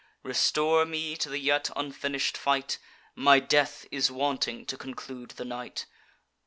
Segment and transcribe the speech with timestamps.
[0.23, 2.79] Restore me to the yet unfinish'd fight:
[3.13, 5.85] My death is wanting to conclude the night.